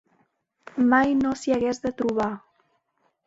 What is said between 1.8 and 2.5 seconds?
de trobar.